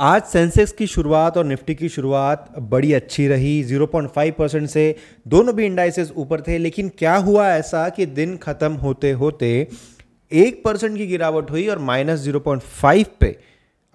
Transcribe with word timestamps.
आज 0.00 0.22
सेंसेक्स 0.22 0.72
की 0.72 0.86
शुरुआत 0.86 1.36
और 1.36 1.44
निफ्टी 1.44 1.74
की 1.74 1.88
शुरुआत 1.88 2.58
बड़ी 2.58 2.92
अच्छी 2.92 3.26
रही। 3.28 3.64
0.5 3.64 4.30
परसेंट 4.32 4.68
से 4.68 4.94
दोनों 5.28 5.54
भी 5.54 5.64
इंडाइसेस 5.66 6.12
ऊपर 6.16 6.40
थे 6.40 6.58
लेकिन 6.58 6.88
क्या 6.88 7.16
हुआ 7.16 7.48
ऐसा 7.48 7.88
कि 7.88 8.06
दिन 8.06 8.36
खत्म 8.36 8.72
होते 8.72 9.10
होते 9.12 9.48
एक 10.32 10.62
परसेंट 10.64 10.96
की 10.96 11.06
गिरावट 11.06 11.50
हुई 11.50 11.66
और 11.66 11.78
माइनस 11.78 12.20
ज़ीरो 12.20 12.40
पॉइंट 12.40 12.62
फाइव 12.62 13.06
पे 13.20 13.36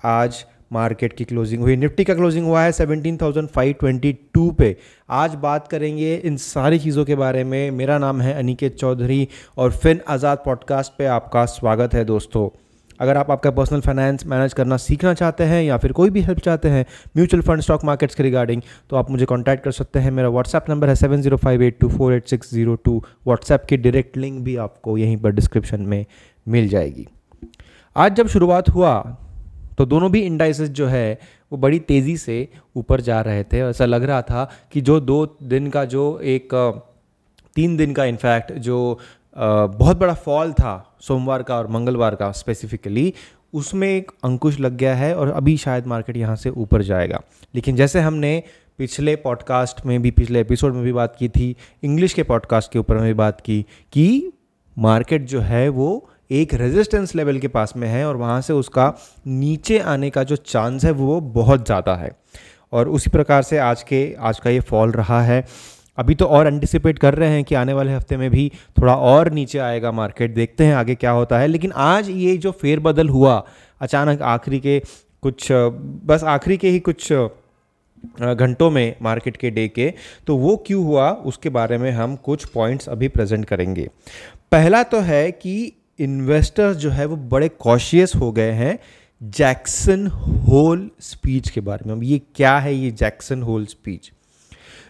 आज 0.04 0.46
मार्केट 0.72 1.14
की 1.14 1.24
क्लोजिंग 1.24 1.62
हुई। 1.62 1.76
निफ्टी 1.76 2.04
का 2.04 2.14
क्लोजिंग 2.14 2.46
हुआ 2.46 2.62
है 2.62 2.72
17,522 2.72 4.52
पे। 4.52 4.76
आज 5.10 5.36
बात 5.36 5.68
करेंगे 5.68 6.16
इन 6.16 6.38
सारी 6.38 6.80
चीज़ों 6.80 7.06
के 7.06 7.16
बारे 7.16 7.44
में। 7.44 7.72
मेरा 7.72 7.98
नाम 7.98 8.22
है 8.22 8.34
अनिकेत 8.34 8.76
चौधरी 8.76 9.28
और 9.58 9.72
फिन 9.72 10.02
आज़ाद 10.08 10.38
पॉडकास्ट 10.38 10.98
पे 10.98 11.06
आपका 11.06 11.46
स्वागत 11.46 11.94
है 11.94 12.06
दोस्तों। 12.06 12.50
अगर 13.04 13.18
आप 13.18 13.32
आपका 13.32 13.52
पर्सनल 13.52 13.82
फाइनेंस 13.82 14.26
मैनेज 14.26 14.54
करना 14.54 14.78
सीखना 14.78 15.14
चाहते 15.14 15.44
हैं 15.44 15.62
या 15.64 15.78
फिर 15.78 15.92
कोई 15.92 16.10
भी 16.10 16.22
हेल्प 16.22 16.40
चाहते 16.40 16.70
हैं 16.70 16.86
म्यूचुअल 17.18 17.42
फंड 17.44 17.62
स्टॉक 17.62 17.84
मार्केट्स 17.86 18.16
के 18.16 18.24
रिगार्डिंग 18.24 18.62
तो 18.90 18.96
आप 18.96 19.10
मुझे 19.12 19.26
कॉन्टैक्ट 19.26 19.64
कर 19.64 19.72
सकते 19.72 20.00
हैं। 20.00 20.12
मेरा 20.12 20.30
व्हाट्सएप 20.30 20.70
नंबर 20.70 20.90
है 20.90 20.96
seven 20.96 21.22
zero 21.22 21.38
five 21.38 21.64
eight 21.64 21.78
two 21.80 21.90
four 21.90 22.14
eight 22.14 22.28
six 22.28 22.54
zero 22.54 22.76
two 22.86 22.98
WhatsApp 23.28 23.66
की 23.70 23.78
डायरेक्ट 23.78 24.18
लिंक 24.18 24.40
भी 24.44 24.56
आपको 24.58 24.98
यहीं 24.98 25.18
पर 25.18 25.32
डिस्क्रिप्शन 25.32 25.82
में 25.84 26.06
मिल 26.48 26.68
जाएगी। 26.70 27.08
आज 27.96 28.16
जब 28.16 28.28
शुरुआत 28.28 28.70
हुआ 28.70 28.96
तो 29.78 29.86
दोनों 29.86 30.12
भी 30.12 30.20
इंडाइसेस 30.22 30.70
जो 30.70 30.88
है, 30.88 31.20
वो 31.52 31.58
बड़ी 31.58 31.80
तेज़ी 31.82 32.16
से 32.18 32.48
ऊपर 32.76 33.02
जा 33.02 33.22
रहे 33.22 33.44
थे। 33.44 33.60
ऐसा 33.60 33.86
लग 33.86 34.04
रहा 34.04 34.22
था 34.22 34.50
कि 34.72 34.82
जो 34.82 35.00
दो 35.00 35.26
दिन 35.44 35.70
का, 35.70 35.86
जो 35.86 36.20
एक, 36.20 36.54
तीन 37.56 37.76
दिन 37.78 37.94
का 37.94 38.06
इनफैक्ट 38.06 38.52
जो 38.52 39.00
बहुत 39.36 39.98
बड़ा 39.98 40.14
फॉल 40.14 40.52
था 40.54 40.98
सोमवार 41.02 41.44
का 41.44 41.56
और 41.56 41.68
मंगलवार 41.68 42.16
का 42.16 42.32
स्पेसिफिकली 42.32 43.14
उसमें 43.54 43.88
एक 43.88 44.12
अंकुश 44.24 44.60
लग 44.60 44.78
गया 44.78 44.96
है 44.96 45.16
और 45.16 45.32
अभी 45.32 45.56
शायद 45.58 45.88
मार्केट 45.88 46.18
यहाँ 46.18 46.36
से 46.36 46.50
ऊपर 46.50 46.82
जाएगा। 46.82 47.22
लेकिन 47.56 47.76
जैसे 47.76 48.00
हमने 48.00 48.44
पिछले 48.78 49.16
पॉडकास्ट 49.16 49.86
में 49.86 50.02
भी, 50.02 50.12
पिछले 50.12 50.40
एपिसोड 50.42 50.74
में 50.74 50.84
भी 50.84 50.94
बात 50.94 51.16
की 51.16 51.30
थी 51.30 51.56
इंग्लिश 51.84 52.14
के 52.14 52.24
पॉडकास्ट 52.24 52.72
के 52.72 52.80
ऊपर 52.80 52.96
में 52.96 53.04
भी 53.04 53.14
बात 53.14 53.42
की 53.42 53.62
कि 53.94 54.32
मार्केट 54.78 55.26
जो 55.26 55.42
है 55.42 55.68
वो 55.70 56.10
एक 56.32 56.54
रेजिस्टेंस 56.54 57.16
लेवल 57.16 57.38
के 57.40 57.48
पास 57.48 57.74
में 57.78 57.88
है 57.88 58.06
और 58.08 58.16
वहाँ 58.16 58.40
से 58.42 58.54
उसका 58.54 58.94
नीचे 59.28 59.80
आने 59.80 60.10
का 60.10 60.24
जो 60.24 60.36
चांस 60.36 60.86
है 60.86 60.92
वो 60.92 61.20
बहुत 61.22 61.66
ज़्यादा 61.66 61.96
है। 61.96 62.12
और 62.74 62.90
उसी 62.90 63.10
प्रकार 63.10 63.42
से 63.42 63.58
आज 63.58 63.84
के, 63.84 64.16
आज 64.20 64.40
का 64.40 64.50
ये 64.50 64.60
फॉल 64.60 64.92
रहा 64.92 65.22
है। 65.22 65.46
अभी 65.98 66.16
तो 66.16 66.26
और 66.26 66.48
एंटिसिपेट 66.48 67.00
कर 67.00 67.14
रहे 67.14 67.30
हैं 67.30 67.44
कि 67.44 67.56
आने 67.56 67.74
वाले 67.74 67.94
हफ़्ते 67.94 68.18
में 68.18 68.30
भी 68.32 68.52
थोड़ा 68.78 68.96
और 68.96 69.32
नीचे 69.32 69.60
आएगा 69.60 69.92
मार्केट 69.92 70.34
देखते 70.36 70.66
हैं 70.66 70.76
आगे 70.76 70.96
क्या 70.96 71.12
होता 71.12 71.40
है। 71.40 71.48
लेकिन 71.48 71.72
आज 71.72 72.10
ये 72.10 72.36
जो 72.38 72.52
फेरबदल 72.52 73.10
हुआ, 73.10 73.44
अचानक 73.82 74.22
आखिरी 74.22 74.60
के 74.60 74.80
कुछ, 75.24 75.48
बस 75.52 76.24
आखिरी 76.24 76.58
के 76.58 76.70
ही 76.70 76.80
कुछ 76.80 77.12
घंटों 77.14 78.70
में 78.72 78.96
मार्केट 79.02 79.38
के 79.38 79.50
डे 79.50 79.68
के 79.68 79.94
तो 80.28 80.36
वो 80.38 80.56
क्यों 80.68 80.84
हुआ, 80.86 81.10
उसके 81.12 81.50
बारे 81.50 81.78
में 81.78 81.92
हम 81.92 82.16
कुछ 82.16 82.46
पॉइंट्स 82.46 82.90
अभी 82.90 83.08
प्रेजेंट 83.08 83.46
करेंगे। 83.46 83.88
पहला 84.52 84.82
तो 84.84 85.00
है 85.02 85.32
कि 85.32 85.72
इन्वेस्टर्स 86.00 86.78
जो 86.78 86.90
है 86.90 87.06
वो 87.06 87.16
बड़े 87.30 87.50
कॉशियस 87.50 88.16
हो 88.16 88.32
गए 88.32 88.52
हैं 88.52 88.78
जैक्सन 89.22 90.08
होल 90.08 90.90
स्पीच 91.02 91.50
के 91.50 91.62
बारे 91.62 91.88
में। 91.88 91.94
अब 91.96 92.04
ये 92.04 92.22
क्या 92.36 92.58
है 92.58 92.74
ये 92.76 92.92
जैक्सन 92.92 93.42
होल 93.42 93.66
स्पीच 93.66 94.12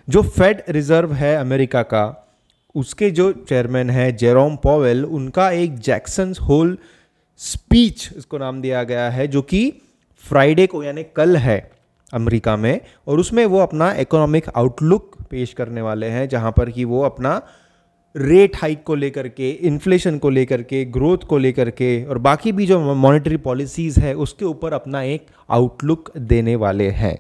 जो 0.08 0.22
फेड 0.22 0.62
रिज़र्व 0.70 1.14
है 1.14 1.36
अमेरिका 1.36 1.82
का, 1.84 2.20
उसके 2.76 3.12
जो 3.12 3.32
चेयरमैन 3.32 3.90
है 3.90 4.12
जेरोम 4.12 4.56
पॉवेल 4.56 5.06
उनका 5.06 5.50
एक 5.52 5.78
जैक्सन 5.80 6.34
होल 6.42 6.78
स्पीच 7.38 8.10
इसको 8.18 8.38
नाम 8.38 8.62
दिया 8.62 8.84
गया 8.84 9.10
है, 9.10 9.28
जो 9.28 9.42
कि 9.42 9.74
फ्राइडे 10.24 10.68
को, 10.68 10.84
यानी 10.84 11.04
कल 11.16 11.38
है 11.38 11.72
अमेरिका 12.14 12.58
में, 12.58 12.82
और 13.08 13.20
उसमें 13.20 13.46
वो 13.46 13.60
अपना 13.60 13.92
इकोनॉमिक 13.94 14.50
आउटलुक 14.56 15.18
पेश 15.30 15.54
करने 15.54 15.82
वाले 15.82 16.08
हैं, 16.08 16.30
जहाँ 16.30 16.52
पर 16.52 16.70
कि 16.70 16.86
वो 16.86 17.02
अपना 17.02 17.42
रेट 18.16 18.56
हाइक 18.56 18.84
को 18.84 18.96
लेकर 18.96 19.28
के 19.28 19.50
इन्फ्लेशन 19.50 20.18
को 20.18 20.30
लेकर 20.30 20.62
के 20.62 20.86
ग्रोथ 20.86 21.18
को 21.18 21.38
लेकर 21.38 21.70
के, 21.70 22.06
और 22.06 22.18
बाकी 22.18 22.52
भी 22.52 22.66
जो 22.66 22.96
मॉनेटरी 22.96 23.38
पॉलिसीज़ 23.38 24.00
है, 24.00 24.14
उसके 24.14 24.46
ऊपर 24.46 24.74
अपना 24.74 25.02
एक 25.02 25.26
आउटलुक 25.50 26.18
देने 26.18 26.56
वाले 26.56 26.90
हैं। 26.90 27.18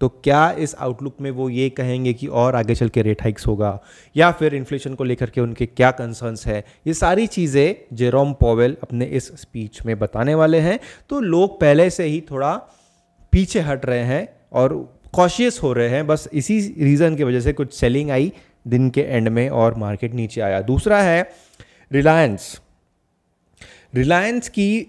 तो 0.00 0.08
क्या 0.24 0.50
इस 0.52 0.74
आउटलुक 0.74 1.16
में 1.20 1.30
वो 1.30 1.48
ये 1.48 1.68
कहेंगे 1.70 2.12
कि 2.12 2.26
और 2.26 2.54
आगे 2.54 2.74
चल 2.74 2.88
के 2.88 3.02
रेट 3.02 3.22
हाइक्स 3.22 3.46
होगा? 3.46 3.78
या 4.16 4.30
फिर 4.30 4.54
इन्फ्लेशन 4.54 4.94
को 4.94 5.04
लेकर 5.04 5.30
के 5.30 5.40
उनके 5.40 5.66
क्या 5.66 5.90
कंसर्न्स 5.90 6.46
है? 6.46 6.64
ये 6.86 6.94
सारी 6.94 7.26
चीज़ें 7.26 7.96
जेरोम 7.96 8.32
पॉवेल 8.32 8.76
अपने 8.82 9.04
इस 9.04 9.26
स्पीच 9.40 9.80
में 9.86 9.98
बताने 9.98 10.34
वाले 10.34 10.58
हैं। 10.58 10.78
तो 11.10 11.20
लोग 11.20 11.60
पहले 11.60 11.88
से 11.90 12.04
ही 12.04 12.20
थोड़ा 12.30 12.54
पीछे 13.32 13.60
हट 13.60 13.86
रहे 13.86 14.04
हैं 14.04 14.28
और 14.52 14.74
कॉशियस 15.14 15.58
हो 15.62 15.72
रहे 15.72 15.88
हैं। 15.88 16.06
बस 16.06 16.28
इसी 16.32 16.60
रीज़न 16.80 17.16
की 17.16 17.24
वजह 17.24 17.40
से 17.40 17.52
कुछ 17.52 17.74
सेलिंग 17.74 18.10
आई 18.10 18.32
दिन 18.66 18.88
के 18.90 19.00
एंड 19.00 19.28
में 19.28 19.48
और 19.48 19.74
मार्केट 19.74 20.14
नीचे 20.14 20.40
आया। 20.40 20.60
दूसरा 20.62 21.02
है 21.02 21.30
रिलायंस 21.92 22.60
रिलायंस 23.94 24.48
की 24.48 24.80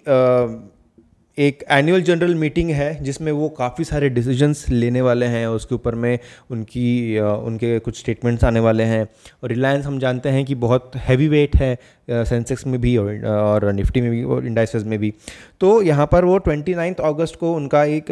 एक 1.40 1.64
एनुअल 1.72 2.02
जनरल 2.02 2.34
मीटिंग 2.36 2.70
है 2.72 3.04
जिसमें 3.04 3.32
वो 3.32 3.48
काफ़ी 3.50 3.84
सारे 3.86 4.08
डिसीजंस 4.10 4.66
लेने 4.70 5.02
वाले 5.02 5.26
हैं 5.26 5.46
उसके 5.48 5.76
ऊपर 5.76 5.96
में 5.96 6.18
उनकी 6.52 7.20
उनके 7.20 7.78
कुछ 7.80 8.00
स्टेटमेंट्स 8.00 8.44
आने 8.44 8.60
वाले 8.60 8.84
हैं। 8.84 9.04
और 9.44 9.50
रिलायंस 9.50 9.86
हम 9.86 10.00
जानते 10.00 10.30
हैं 10.30 10.44
कि 10.46 10.56
बहुत 10.56 10.96
हैवी 10.96 11.28
वेट 11.28 11.56
है 11.56 11.78
सेंसेक्स 12.10 12.66
में 12.68 12.80
भी 12.82 12.96
और, 12.98 13.72
निफ्टी 13.74 14.02
में 14.02 14.10
भी 14.12 14.24
और 14.24 14.46
इंडाइसेस 14.46 14.84
में 14.84 14.98
भी। 15.00 15.14
तो 15.62 15.82
यहाँ 15.82 16.08
पर 16.12 16.26
वो 16.26 16.38
ट्वेंटी 16.38 16.76
नाइन्थ 16.76 17.00
अगस्त 17.00 17.36
को 17.36 17.54
उनका 17.54 17.84
एक 17.84 18.06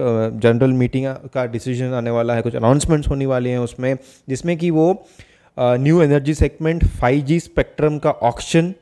जनरल 0.44 0.74
मीटिंग 0.74 1.06
का 1.34 1.46
डिसीज़न 1.46 1.94
आने 1.94 2.10
वाला 2.10 2.36
है 2.36 2.42
कुछ 2.42 2.56
अनाउंसमेंट्स 2.56 3.10
होने 3.10 3.26
वाले 3.26 3.50
हैं 3.50 3.60
उसमें 3.60 3.98
जिसमें 4.30 4.58
कि 4.58 4.70
वो 4.70 5.06
new 5.58 6.02
energy 6.02 6.34
segment 6.34 6.86
five 6.86 7.38
spectrum 7.40 7.98
का 7.98 8.12
ऑक्शन 8.30 8.74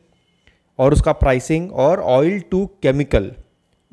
और 0.80 0.94
उसका 0.94 1.12
प्राइसिंग 1.12 1.72
और 1.72 2.00
oil 2.00 2.40
to 2.52 2.66
chemical 2.82 3.32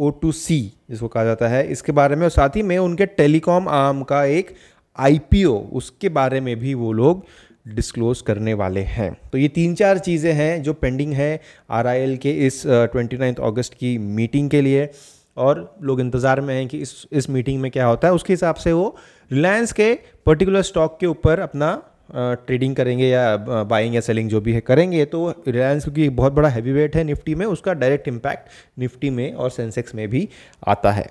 O 0.02 0.10
two 0.12 0.32
C 0.32 0.60
जिसको 0.90 1.08
कहा 1.08 1.24
जाता 1.24 1.48
है, 1.48 1.66
इसके 1.66 1.92
बारे 1.92 2.16
में 2.16 2.22
और 2.24 2.30
साथ 2.30 2.56
ही 2.56 2.62
में 2.62 2.76
उनके 2.78 3.06
टेलीकॉम 3.08 3.68
आर्म 3.70 4.02
का 4.04 4.24
एक 4.26 4.54
आईपीओ 4.98 5.54
उसके 5.72 6.08
बारे 6.10 6.40
में 6.40 6.58
भी 6.58 6.74
वो 6.74 6.92
लोग 6.92 7.24
डिस्क्लोज 7.68 8.20
करने 8.20 8.54
वाले 8.54 8.80
हैं। 8.80 9.12
तो 9.32 9.38
ये 9.38 9.48
तीन 9.50 9.74
चार 9.74 9.98
चीज़ें 10.00 10.32
हैं 10.32 10.62
जो 10.62 10.72
पेंडिंग 10.74 11.12
है 11.14 11.40
आरआईएल 11.70 12.16
के 12.16 12.30
इस 12.46 12.62
ट्वेंटी 12.66 13.16
नाइन्थ 13.16 13.40
अगस्त 13.42 13.74
की 13.74 13.96
मीटिंग 13.98 14.50
के 14.50 14.60
लिए। 14.60 14.88
और 15.36 15.60
लोग 15.82 16.00
इंतज़ार 16.00 16.40
में 16.40 16.54
हैं 16.54 16.66
कि 16.68 16.78
इस 16.78 16.94
इस 17.12 17.28
मीटिंग 17.30 17.60
में 17.60 17.70
क्या 17.70 17.86
होता 17.86 18.08
है। 18.08 18.14
उसके 18.14 18.32
हिसाब 18.32 18.54
से 18.54 18.72
वो 18.72 18.94
रिलायंस 19.30 19.72
के 19.72 19.92
पर्टिकुलर 20.26 20.62
स्टॉक 20.62 20.96
के 21.00 21.06
ऊपर 21.06 21.40
अपना 21.40 21.70
ट्रेडिंग 22.14 22.74
करेंगे 22.76 23.08
या 23.08 23.36
बाइंग 23.64 23.94
या 23.94 24.00
सेलिंग 24.00 24.28
जो 24.30 24.40
भी 24.40 24.52
है 24.52 24.60
करेंगे 24.62 25.04
तो 25.04 25.28
रिलायंस 25.48 25.84
क्योंकि 25.84 26.08
बहुत 26.10 26.32
बड़ा 26.32 26.48
हैवी 26.48 26.72
वेट 26.72 26.96
है 26.96 27.04
निफ्टी 27.04 27.34
में, 27.34 27.46
उसका 27.46 27.72
डायरेक्ट 27.74 28.08
इम्पैक्ट 28.08 28.48
निफ्टी 28.78 29.10
में 29.10 29.32
और 29.34 29.50
सेंसेक्स 29.50 29.94
में 29.94 30.08
भी 30.08 30.28
आता 30.66 30.92
है। 30.92 31.06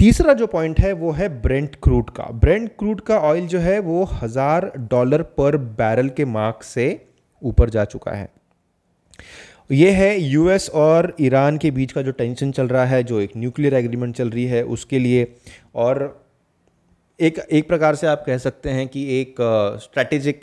तीसरा 0.00 0.32
जो 0.32 0.46
पॉइंट 0.46 0.80
है, 0.80 0.92
वो 0.92 1.10
है 1.12 1.28
ब्रेंट 1.42 1.76
क्रूड 1.82 2.10
का। 2.10 2.24
ब्रेंट 2.34 2.68
क्रूड 2.78 3.00
का 3.00 3.18
ऑयल 3.20 3.46
जो 3.46 3.58
है, 3.58 3.78
वो 3.78 4.04
हज़ार 4.12 4.72
डॉलर 4.90 5.22
पर 5.22 5.56
बैरल 5.56 6.08
के 6.08 6.24
मार्क 6.26 6.62
से 6.62 6.86
ऊपर 7.42 7.70
जा 7.70 7.84
चुका 7.84 8.12
है। 8.12 8.28
ये 9.70 9.90
है 9.90 10.18
यूएस 10.20 10.68
और 10.70 11.14
ईरान 11.20 11.58
के 11.58 11.70
बीच 11.70 11.92
का 11.92 12.02
जो 12.02 12.12
टेंशन 12.12 12.50
चल 12.52 12.68
रहा 12.68 12.84
है, 12.84 13.02
जो 13.02 13.20
एक 13.20 13.36
न्यूक्लियर 13.36 13.74
एग्रीमेंट 13.74 14.14
चल 14.16 14.30
रही 14.30 14.44
है, 14.46 14.62
उसके 14.64 14.98
लिए 14.98 15.26
और 15.74 16.21
एक 17.22 17.38
एक 17.38 17.66
प्रकार 17.68 17.94
से 17.94 18.06
आप 18.06 18.22
कह 18.26 18.38
सकते 18.38 18.70
हैं 18.70 18.86
कि 18.88 19.02
एक 19.20 19.34
स्ट्रैटेजिक 19.82 20.40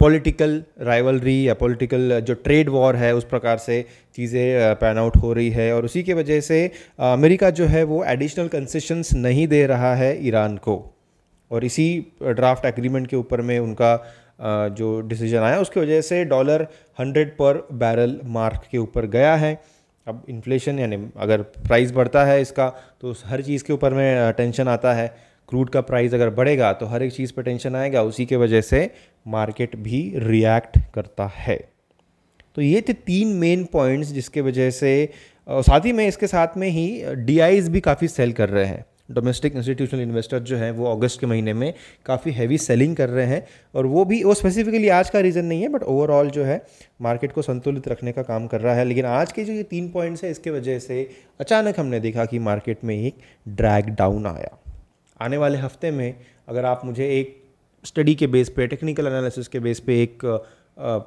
पॉलिटिकल 0.00 0.62
राइवलरी 0.80 1.48
या 1.48 1.54
पॉलिटिकल 1.54 2.20
जो 2.20 2.34
ट्रेड 2.36 2.68
वॉर 2.68 2.96
है, 2.96 3.14
उस 3.14 3.24
प्रकार 3.24 3.58
से 3.58 3.84
चीज़ें 4.16 4.74
पैन 4.80 4.98
आउट 4.98 5.16
हो 5.16 5.32
रही 5.32 5.50
है 5.50 5.72
और 5.74 5.84
उसी 5.84 6.02
के 6.02 6.14
वजह 6.14 6.40
से 6.40 6.60
अमेरिका 7.00 7.50
जो 7.50 7.66
है 7.66 7.82
वो 7.84 8.02
एडिशनल 8.06 8.48
कंसेशंस 8.48 9.12
नहीं 9.14 9.46
दे 9.48 9.66
रहा 9.66 9.94
है 9.94 10.10
ईरान 10.26 10.56
को। 10.58 10.78
और 11.50 11.64
इसी 11.64 11.86
ड्राफ्ट 12.22 12.64
एग्रीमेंट 12.66 13.06
के 13.06 13.16
ऊपर 13.16 13.40
में 13.42 13.58
उनका 13.58 13.94
जो 14.72 15.00
डिसीज़न 15.00 15.38
आया, 15.38 15.60
उसकी 15.60 15.80
वजह 15.80 16.00
से 16.02 16.24
dollar 16.26 16.66
hundred 16.98 17.36
per 17.36 17.66
barrel 17.74 18.20
mark 18.26 18.68
के 18.70 18.78
ऊपर 18.78 19.06
गया 19.08 19.34
है। 19.36 19.58
अब 20.06 20.24
इन्फ्लेशन 20.28 20.78
यानी 20.78 20.96
अगर 21.18 21.42
प्राइस 21.42 21.92
बढ़ता 21.92 22.24
है 22.24 22.40
इसका 22.42 22.68
तो 23.00 23.14
हर 23.26 23.42
चीज़ 23.42 23.64
के 23.64 23.72
ऊपर 23.72 23.94
में 23.94 24.32
टेंशन 24.36 24.68
आता 24.68 24.92
है। 24.94 25.12
क्रूड 25.50 25.70
का 25.70 25.80
प्राइस 25.82 26.14
अगर 26.14 26.30
बढ़ेगा 26.32 26.72
तो 26.72 26.86
हर 26.86 27.02
एक 27.02 27.12
चीज़ 27.12 27.32
पर 27.32 27.42
टेंशन 27.42 27.76
आएगा, 27.76 28.02
उसी 28.02 28.26
के 28.26 28.36
वजह 28.36 28.60
से 28.62 28.90
मार्केट 29.28 29.76
भी 29.78 30.02
रिएक्ट 30.18 30.78
करता 30.94 31.30
है। 31.36 31.58
तो 32.56 32.62
ये 32.62 32.80
थे 32.80 32.92
तीन 32.92 33.28
मेन 33.36 33.64
पॉइंट्स 33.64 34.12
जिसके 34.12 34.40
वजह 34.40 34.70
से 34.72 35.08
साथ 35.48 35.84
ही 35.84 35.92
में 35.92 36.06
इसके 36.06 36.26
साथ 36.26 36.56
में 36.56 36.68
ही 36.68 37.14
डी 37.16 37.68
भी 37.68 37.80
काफ़ी 37.80 38.08
सेल 38.08 38.32
कर 38.32 38.48
रहे 38.48 38.64
हैं। 38.64 38.84
डोमेस्टिक 39.10 39.56
इंस्टीट्यूशनल 39.56 40.00
इन्वेस्टर 40.00 40.38
जो 40.40 40.56
हैं 40.56 40.70
वो 40.72 40.86
अगस्त 40.86 41.20
के 41.20 41.26
महीने 41.26 41.52
में 41.54 41.72
काफ़ी 42.06 42.32
हैवी 42.32 42.58
सेलिंग 42.58 42.94
कर 42.96 43.08
रहे 43.08 43.26
हैं, 43.26 43.46
और 43.74 43.86
वो 43.86 44.04
भी, 44.04 44.22
वो 44.24 44.34
स्पेसिफिकली 44.34 44.88
आज 44.88 45.10
का 45.10 45.20
रीज़न 45.20 45.44
नहीं 45.44 45.62
है 45.62 45.68
बट 45.68 45.82
ओवरऑल 45.84 46.30
जो 46.30 46.44
है 46.44 46.60
मार्केट 47.02 47.32
को 47.32 47.42
संतुलित 47.42 47.88
रखने 47.88 48.12
का 48.12 48.22
काम 48.22 48.46
कर 48.46 48.60
रहा 48.60 48.74
है। 48.74 48.84
लेकिन 48.84 49.06
आज 49.06 49.32
के 49.32 49.44
जो 49.44 49.52
ये 49.52 49.62
तीन 49.62 49.88
पॉइंट्स 49.88 50.24
हैं, 50.24 50.30
इसके 50.30 50.50
वजह 50.50 50.78
से 50.78 51.08
अचानक 51.40 51.80
हमने 51.80 52.00
देखा 52.00 52.24
कि 52.24 52.38
मार्केट 52.40 52.84
में 52.84 52.96
एक 52.96 53.16
ड्रैग 53.48 53.88
डाउन 53.90 54.26
आया। 54.26 54.56
आने 55.20 55.36
वाले 55.36 55.58
हफ़्ते 55.58 55.90
में 55.90 56.14
अगर 56.48 56.64
आप 56.64 56.84
मुझे 56.84 57.08
एक 57.20 57.44
स्टडी 57.84 58.14
के 58.14 58.26
बेस 58.26 58.48
पे 58.48 58.66
टेक्निकल 58.66 59.06
एनालिसिस 59.06 59.48
के 59.48 59.60
बेस 59.60 59.80
पे 59.80 60.02
एक 60.02 60.24
आ, 60.78 60.98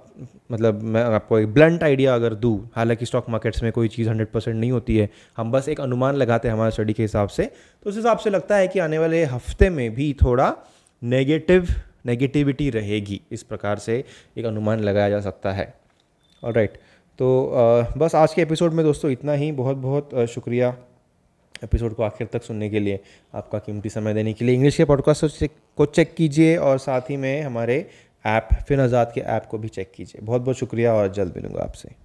मतलब 0.52 0.82
मैं 0.82 1.04
आपको 1.04 1.40
एक 1.40 1.54
ब्लंट 1.54 1.84
आइडिया 1.84 2.16
अगर 2.16 2.34
दूँ 2.34 2.70
हालाँकि 2.76 3.06
स्टॉक 3.06 3.30
मार्केट्स 3.30 3.64
में 3.64 3.72
कोई 3.72 3.88
चीज़ 3.88 4.10
हंड्रेड 4.10 4.28
परसेंट 4.28 4.58
नहीं 4.58 4.72
होती 4.72 4.98
है 4.98 5.10
हम 5.38 5.52
बस 5.52 5.70
एक 5.70 5.82
अनुमान 5.82 6.16
लगाते 6.16 6.48
हैं 6.48 6.56
हमारे 6.56 6.72
स्टडी 6.72 6.94
के 6.94 7.04
हिसाब 7.04 7.28
से 7.28 7.44
तो 7.84 7.90
उस 7.90 7.96
हिसाब 7.96 8.18
से 8.18 8.30
लगता 8.30 8.56
है 8.56 8.68
कि 8.68 8.80
आने 8.80 8.98
वाले 8.98 9.24
हफ़्ते 9.24 9.70
में 9.70 9.94
भी 9.96 10.14
थोड़ा 10.14 10.56
नेगेटिव 11.04 11.68
नेगेटिविटी 12.06 12.70
रहेगी 12.70 13.22
इस 13.32 13.44
प्रकार 13.44 13.80
से 13.80 14.04
एक 14.38 14.46
अनुमान 14.46 14.80
लगाया 14.80 15.10
जा 15.10 15.20
सकता 15.22 15.52
है। 15.52 15.74
और 16.44 16.54
राइट 16.54 16.78
तो 17.20 17.50
आ, 17.50 17.82
बस 17.98 18.16
आज 18.16 18.34
के 18.34 18.42
एपिसोड 18.42 18.74
में 18.74 18.86
दोस्तों 18.86 19.12
इतना 19.12 19.34
ही 19.34 19.52
बहुत 19.52 19.78
बहुत 19.78 20.26
शुक्रिया। 20.26 20.76
एपिसोड 21.64 21.96
को 21.96 22.04
आखिर 22.04 22.28
तक 22.28 22.44
सुनने 22.44 22.70
के 22.70 22.80
लिए, 22.80 23.00
आपका 23.36 23.60
कीमती 23.60 23.90
समय 23.90 24.14
देने 24.14 24.34
के 24.34 24.46
लिए 24.46 24.56
इंग्लिश 24.56 24.78
के 24.78 24.86
पॉडकास्ट 24.86 25.46
को 25.78 25.86
चेक 25.86 26.14
कीजिए 26.16 26.58
और 26.58 26.78
साथ 26.78 27.02
ही 27.02 27.18
में 27.18 27.42
हमारे 27.42 27.90
ऐप 28.26 28.50
फिन 28.68 28.80
आज़ाद 28.80 29.12
के 29.16 29.22
ऐप 29.22 29.46
को 29.46 29.58
भी 29.58 29.68
चेक 29.68 29.92
कीजिए। 29.96 30.22
बहुत 30.26 30.42
बहुत 30.42 30.58
शुक्रिया 30.58 30.94
और 30.94 31.14
जल्द 31.14 31.34
मिलूँगा 31.36 31.62
आपसे। 31.62 32.03